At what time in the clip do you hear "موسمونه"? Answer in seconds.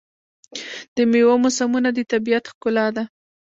1.43-1.89